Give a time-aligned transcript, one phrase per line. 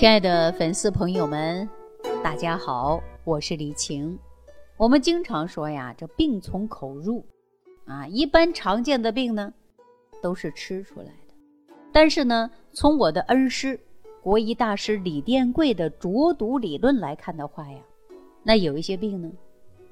[0.00, 1.68] 亲爱的粉丝朋友们，
[2.24, 4.18] 大家好，我是李晴。
[4.78, 7.22] 我们经常说呀，这病从口入
[7.84, 9.52] 啊，一般常见的病呢，
[10.22, 11.34] 都是吃出来的。
[11.92, 13.78] 但是呢，从我的恩师
[14.22, 17.78] 国医大师李殿贵的浊毒理论来看的话呀，
[18.42, 19.30] 那有一些病呢，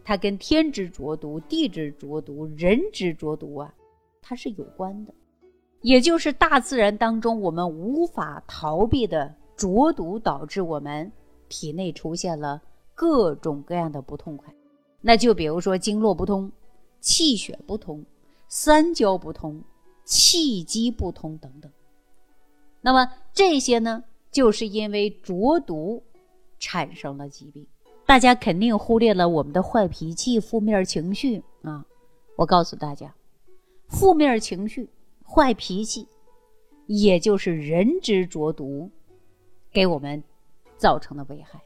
[0.05, 3.75] 它跟天之浊毒、地之浊毒、人之浊毒啊，
[4.23, 5.13] 它是有关的，
[5.83, 9.35] 也就是大自然当中我们无法逃避的。
[9.59, 11.11] 浊毒导致我们
[11.49, 12.63] 体内出现了
[12.95, 14.55] 各种各样的不痛快，
[15.01, 16.51] 那就比如说经络不通、
[17.01, 18.05] 气血不通、
[18.47, 19.61] 三焦不通、
[20.05, 21.71] 气机不通等等。
[22.81, 26.05] 那么这些呢，就是因为浊毒
[26.61, 27.67] 产生了疾病。
[28.07, 31.85] 大家肯定忽略了我们的坏脾气、负面情绪啊！
[32.37, 33.13] 我告诉大家，
[33.89, 34.89] 负面情绪、
[35.27, 36.07] 坏脾气，
[36.87, 38.91] 也就是人之浊毒。
[39.73, 40.23] 给我们
[40.77, 41.61] 造成的危害，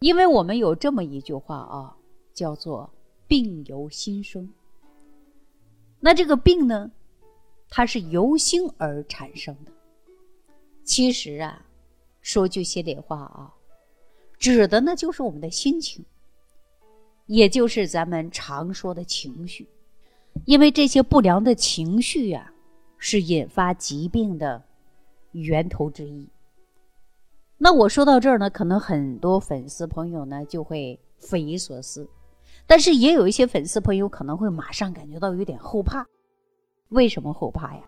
[0.00, 1.96] 因为我们有这么一句话啊，
[2.34, 2.90] 叫做
[3.26, 4.48] “病由心生”。
[6.00, 6.90] 那这个病呢，
[7.68, 9.72] 它是由心而产生的。
[10.84, 11.64] 其实啊，
[12.20, 13.54] 说句心里话啊，
[14.38, 16.04] 指的呢就是我们的心情，
[17.26, 19.66] 也就是咱们常说的情绪。
[20.44, 22.52] 因为这些不良的情绪呀，
[22.96, 24.62] 是引发疾病的
[25.32, 26.28] 源头之一。
[27.60, 32.08] 那我说到这儿呢，可能很多粉丝朋友呢就会匪夷所思，
[32.68, 36.06] 但是也有一些粉丝朋友可能会马上感觉到有点后怕。
[36.90, 37.82] 为什么后怕呀？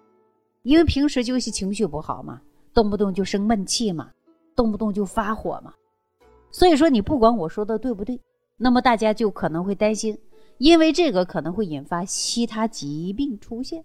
[0.65, 2.43] 因为平时就是情绪不好嘛，
[2.75, 4.11] 动不动就生闷气嘛，
[4.57, 5.73] 动不动就发火嘛。
[6.51, 8.21] 所以说你不管我说的对不对，
[8.57, 10.19] 那么大家就可能会担心，
[10.59, 13.85] 因为这个可能会引发其他疾病出现。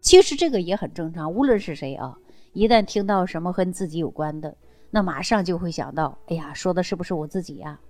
[0.00, 2.18] 其实这个也很正常，无论是谁啊，
[2.52, 4.56] 一旦听到什么和自己有关的。
[4.94, 7.80] 那马上就会想到，哎呀，说的是不是我自己呀？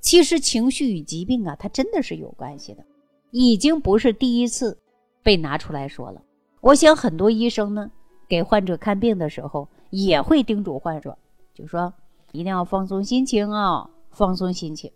[0.00, 2.84] 其实情绪与疾病啊，它真的是有关系的，
[3.32, 4.78] 已经不是第一次
[5.24, 6.22] 被拿出来说了。
[6.60, 7.90] 我想很多医生呢，
[8.28, 11.18] 给患者看病的时候，也会叮嘱患者，
[11.52, 11.92] 就说
[12.30, 14.88] 一定要放松心情啊，放松心情。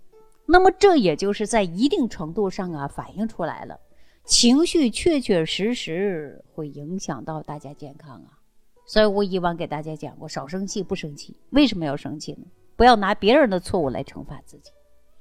[0.47, 3.77] 那么这也就是在一定程度上啊，反映出来了，
[4.25, 8.39] 情绪确确实实会影响到大家健康啊。
[8.91, 11.37] 所以我以往给大家讲过，少生气，不生气。
[11.51, 12.45] 为什么要生气呢？
[12.75, 14.73] 不要拿别人的错误来惩罚自己。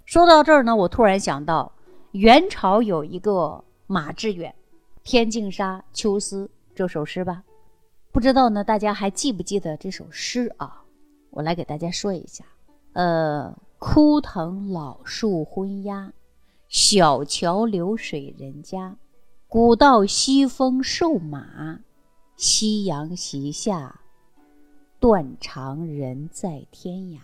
[0.05, 1.71] 说到这儿呢，我突然想到，
[2.13, 4.51] 元朝有一个马致远
[5.03, 7.43] 《天净沙·秋思》这首诗吧？
[8.11, 10.81] 不知道呢，大家还记不记得这首诗啊？
[11.29, 12.43] 我来给大家说一下：
[12.93, 16.11] 呃，枯藤老树昏鸦，
[16.69, 18.97] 小桥流水人家，
[19.47, 21.81] 古道西风瘦马。
[22.41, 23.99] 夕阳西下，
[24.97, 27.19] 断肠人在天涯。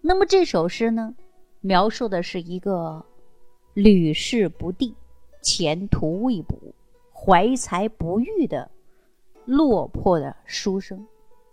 [0.00, 1.14] 那么这首诗呢，
[1.60, 3.06] 描述的是一个
[3.74, 4.92] 屡试不第、
[5.40, 6.58] 前途未卜、
[7.14, 8.68] 怀才不遇的
[9.44, 11.06] 落魄的书生。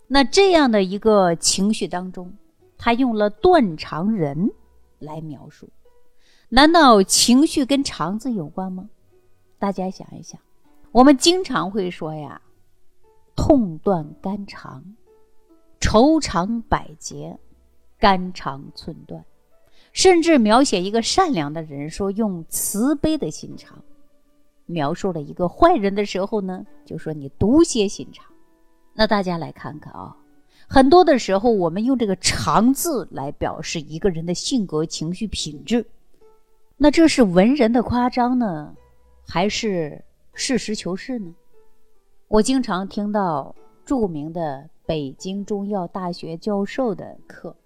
[0.08, 2.34] 那这样的一个情绪当中，
[2.76, 4.50] 他用了“断肠人”
[4.98, 5.68] 来描述。
[6.48, 8.90] 难道情绪跟肠子有关吗？
[9.60, 10.40] 大家想一想。
[10.96, 12.40] 我们经常会说呀，
[13.36, 14.82] 痛断肝肠，
[15.78, 17.38] 愁肠百结，
[17.98, 19.22] 肝肠寸断，
[19.92, 23.76] 甚至描写一个善良的人，说用慈悲的心肠；
[24.64, 28.24] 描述了一个坏人的时候呢，就说你毒蝎心肠。
[28.94, 30.16] 那大家来看看啊，
[30.66, 35.84] 很多的时候我们用这个“肠”字来表示一个人的性格、情绪品质，
[36.78, 38.74] 那这是文人的夸张呢，
[39.28, 40.02] 还是？
[40.38, 41.34] 实事求是呢，
[42.28, 47.56] 我经常听到著名的北京中药大学教授的课，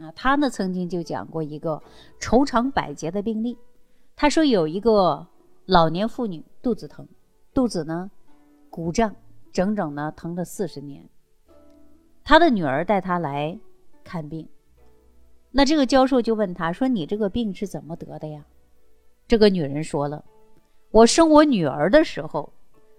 [0.00, 1.80] 啊，他呢曾经就讲过一个
[2.18, 3.56] 愁肠百结的病例。
[4.16, 5.24] 他说有一个
[5.66, 7.06] 老年妇女肚子疼，
[7.54, 8.10] 肚子呢
[8.70, 9.14] 鼓胀，
[9.52, 11.08] 整整呢疼了四十年。
[12.24, 13.56] 他的女儿带他来
[14.02, 14.48] 看病，
[15.52, 18.44] 那这个教授就问他说：“你这个病是怎么得的呀？”
[19.28, 20.24] 这个女人说了。
[20.90, 22.52] 我生我女儿的时候，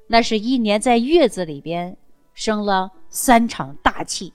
[0.07, 1.98] 那是一年在月子里边
[2.34, 4.34] 生了三场大气，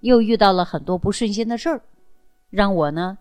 [0.00, 1.82] 又遇到了很多不顺心的事儿，
[2.50, 3.18] 让我呢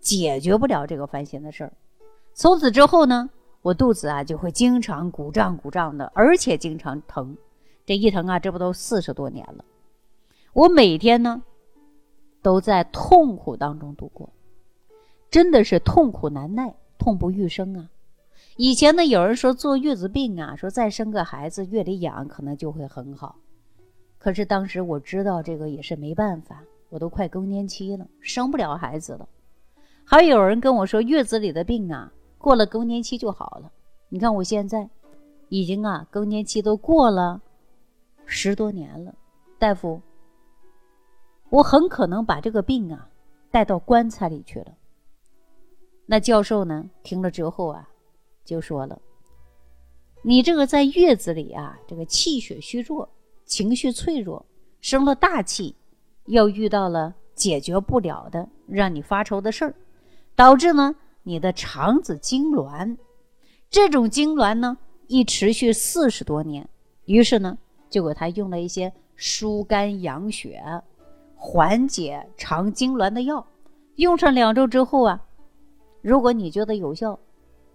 [0.00, 1.72] 解决不了这个烦心的事儿。
[2.32, 3.28] 从此之后呢，
[3.60, 7.36] 我肚子啊就会经常鼓胀鼓胀的，而且经常疼。
[7.84, 9.64] 这一疼啊，这不都四十多年了。
[10.52, 11.42] 我每天呢
[12.40, 14.30] 都在痛苦当中度过，
[15.30, 17.88] 真的是痛苦难耐，痛不欲生啊。
[18.56, 23.36] 以前呢，有人说坐月子病啊，说再生个孩子，月里养可能就会很好。
[24.18, 29.26] 可是当时我知道这个也是没办法，我都快更年期了，生不了孩子了。
[30.04, 33.72] 还有人跟我说，月子里的病啊，过了更年期就好了。
[34.10, 34.88] 你看我现在
[35.48, 37.40] 已经啊，更年期都过了
[38.26, 39.14] 十多年了，
[39.58, 40.02] 大夫，
[41.48, 43.08] 我很可能把这个病啊
[43.50, 44.74] 带到棺材里去了。
[46.04, 46.90] 那教授呢？
[47.02, 47.88] 听了之后啊，
[48.44, 49.00] 就说了
[50.22, 53.08] ：“你这个在月子里啊，这个气血虚弱，
[53.44, 54.44] 情绪脆弱，
[54.80, 55.76] 生了大气，
[56.26, 59.74] 又遇到了解决不了的让你发愁的事儿，
[60.34, 62.96] 导致呢你的肠子痉挛。
[63.70, 66.68] 这种痉挛呢，一持续四十多年。
[67.04, 67.56] 于是呢，
[67.88, 70.62] 就给他用了一些疏肝养血、
[71.36, 73.46] 缓解肠痉挛的药。
[73.96, 75.24] 用上两周之后啊。”
[76.02, 77.16] 如果你觉得有效，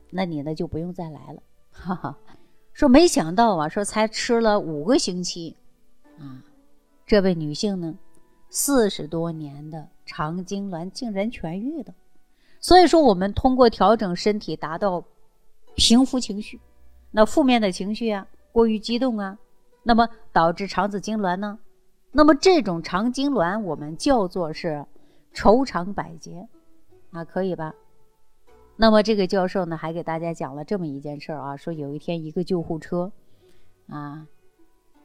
[0.10, 1.42] 那你呢就不用再来了。
[1.72, 2.18] 哈哈，
[2.74, 5.56] 说没想到啊，说才吃了五个星期，
[6.18, 6.44] 啊，
[7.06, 7.98] 这位女性呢，
[8.50, 11.94] 四十多年的肠痉挛竟然痊愈了。
[12.60, 15.04] 所以说，我们通过调整身体，达到
[15.76, 16.60] 平复情绪。
[17.12, 19.38] 那负面的情绪啊，过于激动啊，
[19.84, 21.60] 那么导致肠子痉挛呢？
[22.12, 24.86] 那么这种肠痉挛，我们叫做是
[25.34, 26.48] 愁肠百结，
[27.12, 27.76] 啊，可以吧？
[28.80, 33.12] 那么这个教授呢，还给大家讲了这么一件事儿啊，说有一天一个救护车，
[33.88, 34.28] 啊，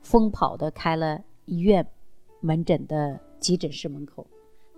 [0.02, 1.86] 疯跑的开了医院
[2.40, 4.26] 门诊的急诊室门口，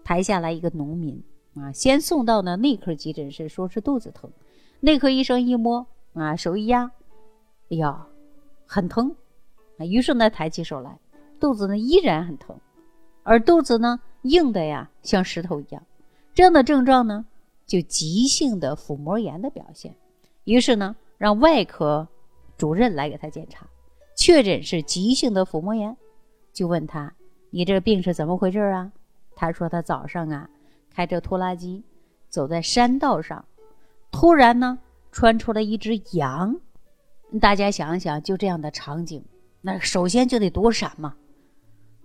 [0.04, 1.20] 抬下来一个农民
[1.56, 4.30] 啊，先送到呢内科急诊室，说是肚子疼，
[4.78, 6.88] 内科医生一摸啊，手一压，
[7.70, 8.06] 哎呀，
[8.64, 9.12] 很疼，
[9.76, 11.00] 啊，于是呢抬起手来，
[11.40, 12.56] 肚子呢依然很疼，
[13.24, 15.82] 而肚子呢硬的呀像石头一样，
[16.32, 17.26] 这样的症状呢。
[17.66, 19.94] 就急性的腹膜炎的表现，
[20.44, 22.06] 于是呢，让外科
[22.56, 23.66] 主任来给他检查，
[24.16, 25.96] 确诊是急性的腹膜炎，
[26.52, 27.14] 就问他
[27.50, 28.92] ：“你这病是怎么回事啊？”
[29.34, 30.48] 他说：“他早上啊，
[30.90, 31.82] 开着拖拉机
[32.28, 33.44] 走在山道上，
[34.10, 34.78] 突然呢，
[35.10, 36.60] 窜出了一只羊。
[37.40, 39.24] 大家想想，就这样的场景，
[39.62, 41.16] 那首先就得躲闪嘛。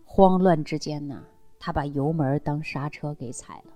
[0.06, 1.22] 慌乱之间呢，
[1.60, 3.74] 他把油门当刹车给踩了。”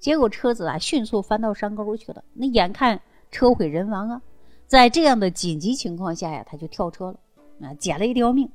[0.00, 3.00] 结果车子啊迅速翻到山沟去了，那眼看
[3.30, 4.22] 车毁人亡啊！
[4.66, 7.20] 在这样的紧急情况下呀，他就跳车了，
[7.60, 8.50] 啊，捡了一条命。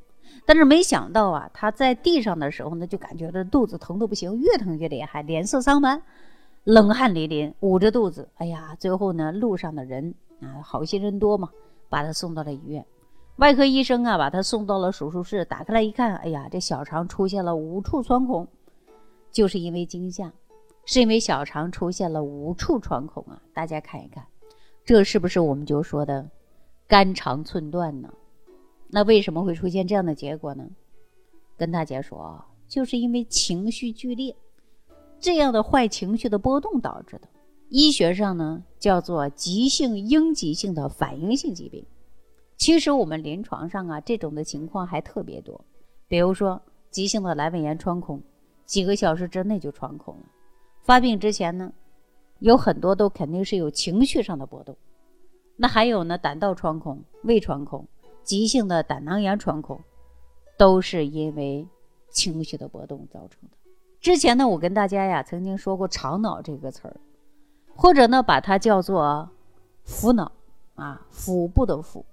[0.45, 6.01] 但是没想到啊，他在地上的时候呢，就感觉这肚子疼的不行，越疼越厉害，脸色苍白，
[6.63, 8.27] 冷汗淋漓，捂着肚子。
[8.36, 11.50] 哎呀，最后呢，路上的人啊，好心人多嘛，
[11.89, 12.83] 把他送到了医院。
[13.38, 18.47] 外科医生啊，把他送到了手术室，打开来一看，哎呀，这小肠出现了五处穿孔，
[19.31, 20.33] 就是因为惊吓。
[20.85, 23.41] 是因为小肠出现了无处穿孔啊！
[23.53, 24.23] 大家看一看，
[24.85, 26.29] 这是不是我们就说的
[26.87, 28.13] 肝肠寸断呢？
[28.87, 30.69] 那为什么会出现这样的结果呢？
[31.57, 34.35] 跟大家说啊，就是因为情绪剧烈，
[35.19, 37.27] 这样的坏情绪的波动导致的。
[37.69, 41.83] 医学上呢叫做急性应急性的反应性疾病。
[42.57, 45.59] 其实我们临床上啊这种的情况还特别多，
[46.07, 46.61] 比如说
[46.91, 48.21] 急性的阑尾炎穿孔，
[48.65, 50.25] 几个小时之内就穿孔了。
[50.85, 51.73] 发病之前呢，
[52.37, 54.77] 有很多都肯定是有情绪上的波动，
[55.55, 57.87] 那还有呢，胆道穿孔、胃穿孔、
[58.21, 59.81] 急性的胆囊炎穿孔，
[60.59, 61.67] 都是因为
[62.11, 63.57] 情绪的波动造成的。
[63.99, 66.97] 之前呢，我跟大家呀曾经说过“肠脑”这个词儿，
[67.75, 69.31] 或者呢把它叫做
[69.83, 70.31] “腹脑”
[70.75, 72.06] 啊，腹部的腹。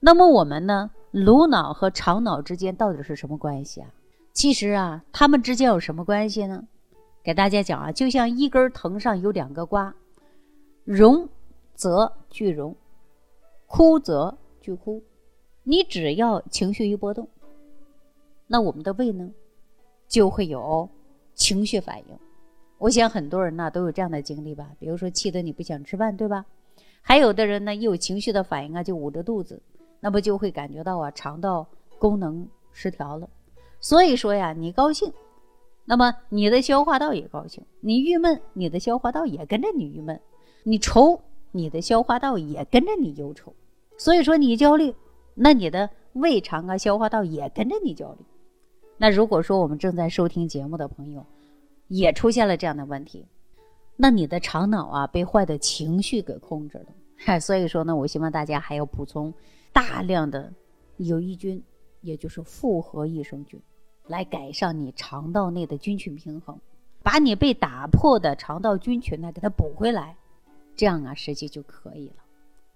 [0.00, 3.94] 那么我们呢，颅脑和肠脑之间到底是什么关系啊？
[4.32, 6.66] 其实啊，它们之间有什么关系呢？
[7.22, 9.94] 给大家讲啊，就像一根藤上有两个瓜，
[10.84, 11.28] 荣
[11.74, 12.74] 则聚荣，
[13.66, 15.02] 枯则聚枯。
[15.62, 17.28] 你只要情绪一波动，
[18.46, 19.30] 那我们的胃呢
[20.08, 20.88] 就会有
[21.34, 22.18] 情绪反应。
[22.78, 26.46] 我想很多人呢都有这样的经历吧，比如说气得你不想吃饭，对吧？
[27.02, 29.60] 还有的人呢一有情绪的反应啊，就捂着肚子，
[30.00, 31.66] 那不就会感觉到啊肠道
[31.98, 33.28] 功能失调了。
[33.78, 35.12] 所以说呀，你高兴。
[35.84, 40.16] 那么你的消化道也高兴，你郁闷，你的消化道也跟着你郁闷；
[40.62, 41.20] 你愁，
[41.50, 43.52] 你的消化道也跟着你忧愁。
[43.98, 44.94] 所以说你焦虑，
[45.34, 48.24] 那你的胃肠啊、消化道也跟着你焦虑。
[48.96, 51.24] 那如果说我们正在收听节目的朋友，
[51.88, 53.26] 也出现了这样的问题，
[53.96, 56.86] 那你的肠脑啊被坏的情绪给控制了。
[57.16, 59.34] 嗨 所以说呢，我希望大家还要补充
[59.72, 60.52] 大量的
[60.98, 61.62] 有益菌，
[62.00, 63.60] 也就是复合益生菌。
[64.10, 66.58] 来改善你肠道内的菌群平衡，
[67.00, 70.16] 把你被打破的肠道菌群呢给它补回来，
[70.74, 72.16] 这样啊实际就可以了。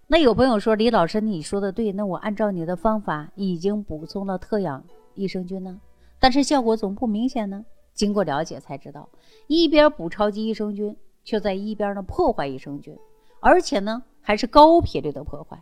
[0.07, 5.81] 那有朋友说李老师你说的对，那我按照你的方法已经补充了特养益生菌呢，
[6.21, 7.65] 但是效果总不明显呢。
[7.95, 9.09] 经过了解才知道，
[9.47, 12.97] 一边补超级益生菌，却在一边呢破坏益生菌，
[13.41, 15.61] 而且呢还是高频率的破坏。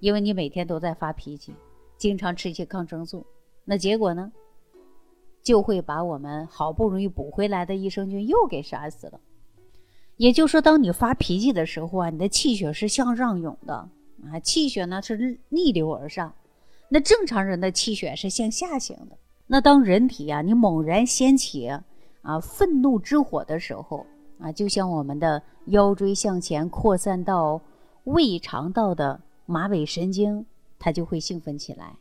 [0.00, 1.54] 因为你每天都在发脾气，
[1.96, 3.24] 经常吃一些抗生素，
[3.64, 4.30] 那结果呢，
[5.44, 9.20] 就会把我们好不容易补回来的益生菌又给杀死了。
[10.16, 13.74] 也就是说，当你发脾气的时候啊，你的气血是向上涌的
[14.24, 16.32] 啊，气血呢是逆流而上。
[16.88, 19.16] 那正常人的气血是向下行的。
[19.46, 21.68] 那当人体啊，你猛然掀起
[22.22, 24.06] 啊愤怒之火的时候
[24.38, 27.60] 啊，就像我们的腰椎向前扩散到
[28.04, 30.46] 胃肠道的马尾神经，
[30.78, 31.96] 它就会兴奋起来，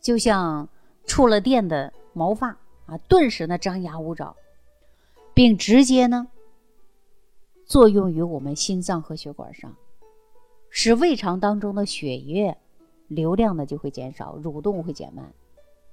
[0.00, 0.66] 就像
[1.04, 4.34] 触了电的毛发啊，顿时呢张牙舞爪，
[5.34, 6.28] 并直接呢
[7.64, 9.74] 作用于我们心脏和血管上，
[10.70, 12.56] 使胃肠当中的血液
[13.08, 15.32] 流量呢就会减少，蠕动会减慢。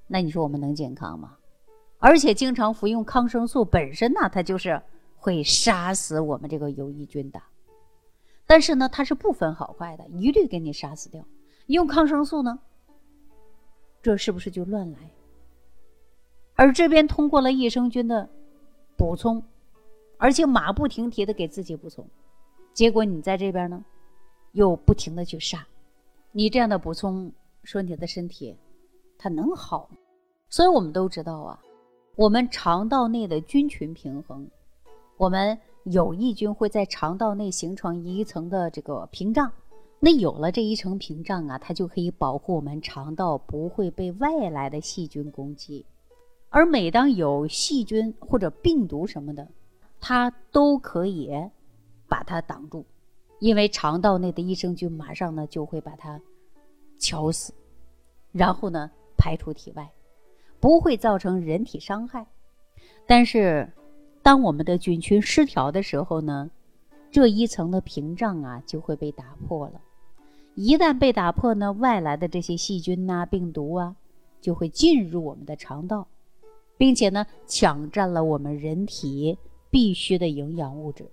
[0.06, 1.36] 那你说我们能健康吗？
[1.98, 4.80] 而且经常服用抗生素本身呢，它就是
[5.16, 7.42] 会杀死我们这个有益菌的。
[8.46, 11.24] 但是呢，它是不分好坏的，一律给你杀死掉。
[11.66, 12.58] 用抗生素呢，
[14.02, 14.98] 这是不是就乱来？
[16.54, 18.28] 而这边通过了益生菌的
[18.96, 19.42] 补充，
[20.18, 22.06] 而且马不停蹄的给自己补充，
[22.72, 23.84] 结果你在这边呢，
[24.52, 25.66] 又不停的去杀。
[26.32, 27.32] 你这样的补充，
[27.62, 28.56] 说你的身体。
[29.16, 29.88] 它能好，
[30.50, 31.58] 所以我们都知道啊，
[32.14, 34.46] 我们肠道内的菌群平衡，
[35.16, 39.50] 我们有益菌会在肠道内形成一层的这个屏障，
[39.98, 45.86] 那有了这一层屏障啊，它就可以保护我们肠道不会被外来的细菌攻击，
[46.54, 49.48] 而每当有细菌或者病毒什么的，
[50.00, 51.28] 它都可以
[52.06, 52.84] 把它挡住，
[53.40, 56.20] 因为肠道内的益生菌马上呢就会把它
[56.96, 57.52] 敲死，
[58.32, 58.90] 然后呢。
[59.16, 59.90] 排出体外，
[60.60, 62.26] 不会造成人体伤害。
[63.06, 63.72] 但是，
[64.22, 66.50] 当我们的菌群失调的时候呢，
[67.10, 69.80] 这一层的屏障啊就会被打破了。
[70.56, 73.96] 一旦被打破呢，外来的这些细菌呐、病毒啊，
[74.42, 76.06] 就会进入我们的肠道，
[76.76, 79.38] 并且呢，抢占了我们人体
[79.70, 81.10] 必需的营养物质，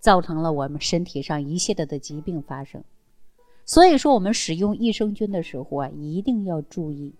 [0.00, 2.82] 造成了我们身体上一系列的疾病发生。
[3.64, 7.14] 所以说，我们使用益生菌的时候啊，一定要注意。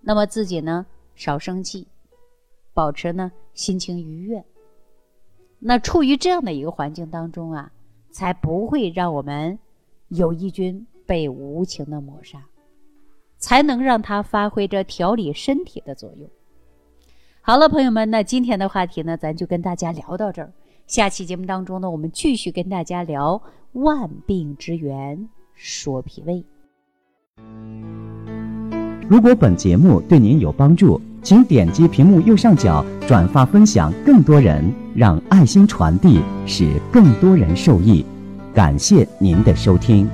[0.00, 1.88] 那么自己呢，少生气，
[2.72, 4.44] 保持呢心情愉悦。
[5.58, 7.72] 那处于这样的一个环境当中啊，
[8.10, 9.58] 才不会让我们
[10.08, 12.46] 有益菌被无情的抹杀，
[13.38, 16.30] 才能让它发挥着调理身体的作用。
[17.48, 20.50] 好了，朋友们，那今天的话题呢，咱就跟大家聊到这儿。
[20.88, 26.44] 下期节目当中呢，我们继续跟大家聊万病之源，说脾胃。
[29.08, 38.04] 如果本节目对您有帮助，请点击屏幕右上角转发分享，更多人让爱心传递，使更多人受益。
[38.52, 40.10] 感谢您的收听。